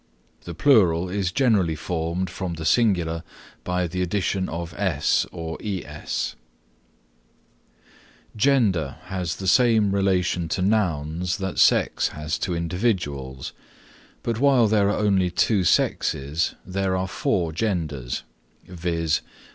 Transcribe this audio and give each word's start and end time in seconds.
The 0.45 0.55
plural 0.55 1.09
is 1.09 1.31
generally 1.31 1.75
formed 1.75 2.27
from 2.31 2.55
the 2.55 2.65
singular 2.65 3.21
by 3.63 3.85
the 3.85 4.01
addition 4.01 4.49
of 4.49 4.73
s 4.73 5.27
or 5.31 5.59
es. 5.61 6.35
Gender 8.35 8.95
has 9.03 9.35
the 9.35 9.45
same 9.47 9.91
relation 9.93 10.47
to 10.47 10.63
nouns 10.63 11.37
that 11.37 11.59
sex 11.59 12.07
has 12.07 12.39
to 12.39 12.55
individuals, 12.55 13.53
but 14.23 14.39
while 14.39 14.67
there 14.67 14.89
are 14.89 14.97
only 14.97 15.29
two 15.29 15.63
sexes, 15.63 16.55
there 16.65 16.97
are 16.97 17.07
four 17.07 17.51
genders, 17.53 18.23
viz. 18.65 19.21